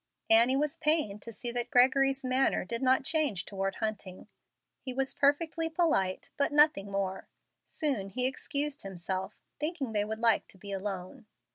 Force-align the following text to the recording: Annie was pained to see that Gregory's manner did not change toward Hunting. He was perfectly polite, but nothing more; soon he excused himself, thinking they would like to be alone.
Annie 0.31 0.55
was 0.55 0.77
pained 0.77 1.21
to 1.21 1.31
see 1.31 1.51
that 1.51 1.69
Gregory's 1.69 2.25
manner 2.25 2.65
did 2.65 2.81
not 2.81 3.03
change 3.05 3.45
toward 3.45 3.75
Hunting. 3.75 4.27
He 4.79 4.95
was 4.95 5.13
perfectly 5.13 5.69
polite, 5.69 6.31
but 6.37 6.51
nothing 6.51 6.89
more; 6.89 7.27
soon 7.67 8.09
he 8.09 8.25
excused 8.25 8.81
himself, 8.81 9.43
thinking 9.59 9.93
they 9.93 10.03
would 10.05 10.17
like 10.17 10.47
to 10.47 10.57
be 10.57 10.71
alone. 10.71 11.27